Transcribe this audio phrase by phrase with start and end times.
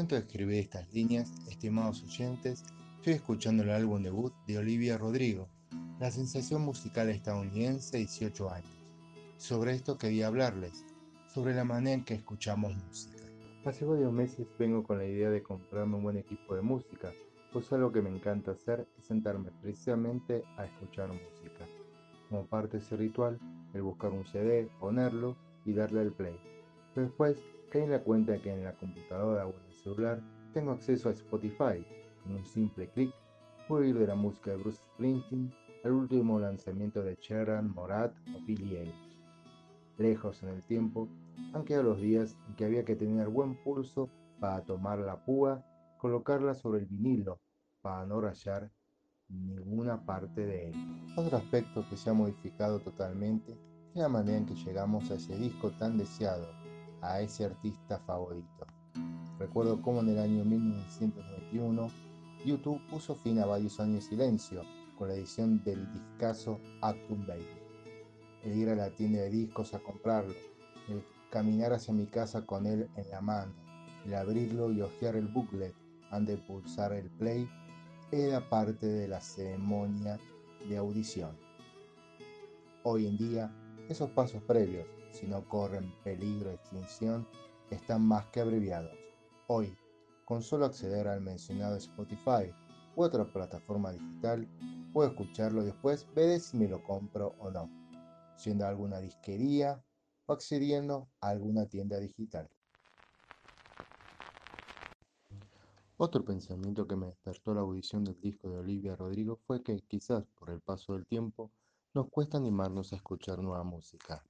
[0.00, 2.64] momento de escribir estas líneas, estimados oyentes,
[2.96, 5.46] estoy escuchando el álbum debut de Olivia Rodrigo,
[5.98, 8.70] la sensación musical estadounidense 18 años.
[9.36, 10.86] Sobre esto quería hablarles,
[11.26, 13.22] sobre la manera en que escuchamos música.
[13.66, 17.12] Hace varios meses vengo con la idea de comprarme un buen equipo de música,
[17.52, 21.66] pues algo que me encanta hacer es sentarme precisamente a escuchar música.
[22.30, 23.38] Como parte de ese ritual,
[23.74, 25.36] el buscar un CD, ponerlo
[25.66, 26.38] y darle al play.
[27.00, 30.20] Después caí en la cuenta que en la computadora o en el celular
[30.52, 31.84] tengo acceso a Spotify.
[32.22, 33.10] Con un simple clic
[33.66, 35.50] puedo ir de la música de Bruce Springsteen
[35.82, 39.18] al último lanzamiento de Sharon, Morat o Billie Eilish.
[39.96, 41.08] Lejos en el tiempo
[41.54, 45.64] han quedado los días en que había que tener buen pulso para tomar la púa,
[45.98, 47.40] colocarla sobre el vinilo
[47.80, 48.70] para no rayar
[49.28, 50.74] ninguna parte de él.
[51.16, 55.36] Otro aspecto que se ha modificado totalmente es la manera en que llegamos a ese
[55.36, 56.46] disco tan deseado,
[57.02, 58.66] a ese artista favorito.
[59.38, 61.88] Recuerdo cómo en el año 1991
[62.44, 64.62] YouTube puso fin a varios años de silencio
[64.98, 67.46] con la edición del discazo Actum Baby.
[68.44, 70.34] El ir a la tienda de discos a comprarlo,
[70.88, 73.52] el caminar hacia mi casa con él en la mano,
[74.04, 75.74] el abrirlo y hojear el booklet
[76.10, 77.48] antes de pulsar el play
[78.10, 80.18] era parte de la ceremonia
[80.68, 81.36] de audición.
[82.82, 83.54] Hoy en día,
[83.88, 87.26] esos pasos previos, si no corren peligro de extinción,
[87.70, 88.96] están más que abreviados.
[89.46, 89.76] Hoy,
[90.24, 92.52] con solo acceder al mencionado Spotify
[92.96, 94.48] u otra plataforma digital,
[94.92, 97.70] puedo escucharlo y después ver si me lo compro o no,
[98.36, 99.82] siendo alguna disquería
[100.26, 102.48] o accediendo a alguna tienda digital.
[105.96, 110.24] Otro pensamiento que me despertó la audición del disco de Olivia Rodrigo fue que quizás
[110.38, 111.52] por el paso del tiempo
[111.92, 114.24] nos cuesta animarnos a escuchar nueva música.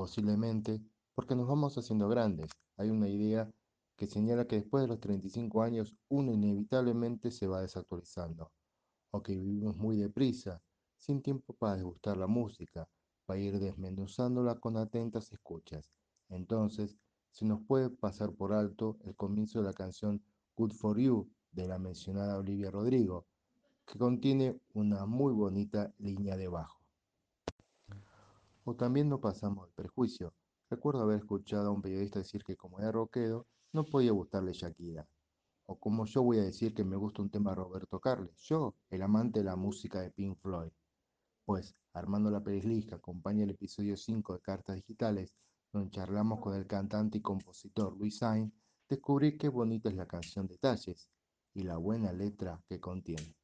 [0.00, 0.80] Posiblemente
[1.14, 2.50] porque nos vamos haciendo grandes.
[2.78, 3.52] Hay una idea
[3.96, 8.50] que señala que después de los 35 años uno inevitablemente se va desactualizando,
[9.10, 10.62] o que vivimos muy deprisa,
[10.96, 12.88] sin tiempo para degustar la música,
[13.26, 15.92] para ir desmenuzándola con atentas escuchas.
[16.30, 16.96] Entonces,
[17.30, 20.24] se nos puede pasar por alto el comienzo de la canción
[20.56, 23.26] Good for You de la mencionada Olivia Rodrigo,
[23.84, 26.79] que contiene una muy bonita línea de bajo.
[28.64, 30.34] O también no pasamos el prejuicio.
[30.68, 35.08] Recuerdo haber escuchado a un periodista decir que como era rockero, no podía gustarle Shakira.
[35.66, 38.74] O como yo voy a decir que me gusta un tema de Roberto Carles, yo,
[38.90, 40.72] el amante de la música de Pink Floyd.
[41.44, 45.34] Pues, armando la playlist que acompaña el episodio 5 de Cartas Digitales,
[45.72, 48.52] donde charlamos con el cantante y compositor Luis Sainz,
[48.88, 51.08] descubrí qué bonita es la canción Detalles
[51.54, 53.39] y la buena letra que contiene.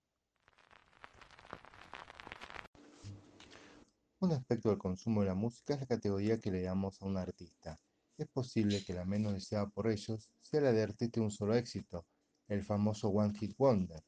[4.19, 7.19] Un aspecto del consumo de la música es la categoría que le damos a un
[7.19, 7.79] artista.
[8.17, 11.55] Es posible que la menos deseada por ellos sea la de artista de un solo
[11.55, 12.07] éxito,
[12.49, 14.03] el famoso One Hit Wonder,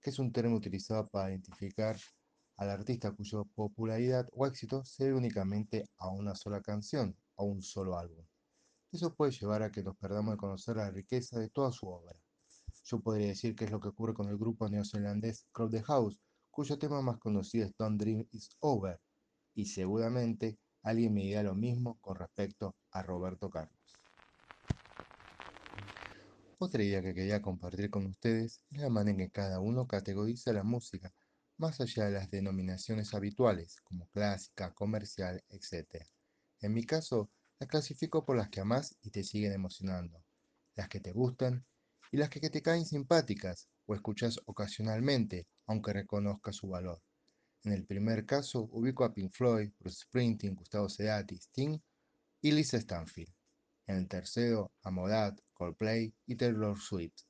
[0.00, 1.96] que es un término utilizado para identificar
[2.56, 7.62] al artista cuya popularidad o éxito se debe únicamente a una sola canción o un
[7.62, 8.26] solo álbum.
[8.90, 12.16] Eso puede llevar a que nos perdamos de conocer la riqueza de toda su obra.
[12.82, 16.18] Yo podría decir que es lo que ocurre con el grupo neozelandés Crowd the House,
[16.50, 19.00] cuyo tema más conocido es Don't Dream Is Over,
[19.56, 23.76] y seguramente alguien me dirá lo mismo con respecto a Roberto Carlos.
[26.58, 30.52] Otra idea que quería compartir con ustedes es la manera en que cada uno categoriza
[30.52, 31.12] la música,
[31.56, 36.06] más allá de las denominaciones habituales, como clásica, comercial, etc.
[36.60, 40.22] En mi caso, las clasifico por las que amás y te siguen emocionando,
[40.74, 41.64] las que te gustan
[42.12, 47.00] y las que te caen simpáticas o escuchas ocasionalmente, aunque reconozcas su valor.
[47.66, 51.76] En el primer caso ubico a Pink Floyd, Bruce Springsteen, Gustavo Cerati, Sting
[52.40, 53.34] y Lisa Stanfield.
[53.88, 57.24] En el tercero a Morat, Coldplay y Taylor Swift.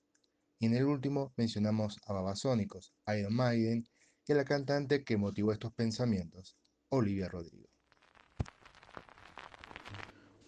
[0.58, 3.88] Y en el último mencionamos a Babasónicos, Iron Maiden
[4.26, 6.58] y a la cantante que motivó estos pensamientos,
[6.90, 7.70] Olivia Rodrigo.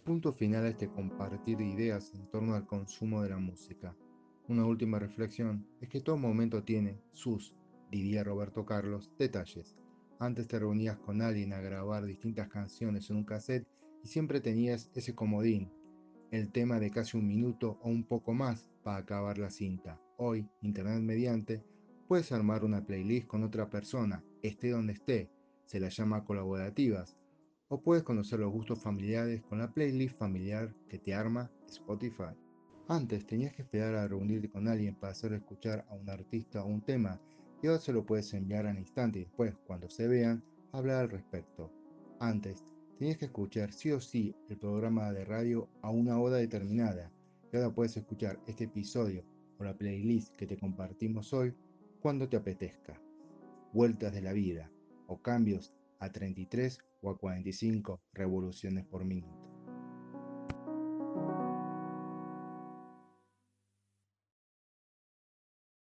[0.05, 3.96] Punto final a este compartir ideas en torno al consumo de la música.
[4.49, 7.55] Una última reflexión es que todo momento tiene sus,
[7.90, 9.76] diría Roberto Carlos, detalles.
[10.19, 13.67] Antes te reunías con alguien a grabar distintas canciones en un cassette
[14.02, 15.70] y siempre tenías ese comodín,
[16.31, 20.00] el tema de casi un minuto o un poco más para acabar la cinta.
[20.17, 21.62] Hoy, internet mediante,
[22.08, 25.31] puedes armar una playlist con otra persona, esté donde esté,
[25.67, 27.17] se la llama colaborativas,
[27.69, 32.35] o puedes conocer los gustos familiares con la playlist familiar que te arma Spotify.
[32.88, 36.67] Antes tenías que esperar a reunirte con alguien para hacer escuchar a un artista o
[36.67, 37.20] un tema
[37.62, 41.10] y ahora se lo puedes enviar al instante y después, cuando se vean, hablar al
[41.10, 41.72] respecto.
[42.20, 42.64] Antes,
[42.99, 47.10] tenías que escuchar sí o sí el programa de radio a una hora determinada
[47.52, 49.25] y ahora puedes escuchar este episodio
[49.58, 51.55] o la playlist que te compartimos hoy
[52.00, 53.00] cuando te apetezca.
[53.72, 54.70] Vueltas de la vida
[55.06, 59.49] o cambios a 33 o a 45 revoluciones por minuto.